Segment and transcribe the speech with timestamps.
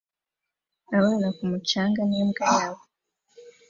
[0.97, 2.81] Abana ku mucanga n'imbwa yabo